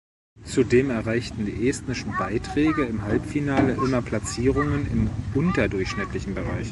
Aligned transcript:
Zudem 0.43 0.89
erreichten 0.89 1.45
die 1.45 1.69
estnischen 1.69 2.17
Beiträge 2.17 2.85
im 2.85 3.03
Halbfinale 3.03 3.73
immer 3.73 4.01
Platzierungen 4.01 4.89
im 4.91 5.11
unterdurchschnittlichen 5.39 6.33
Bereich. 6.33 6.69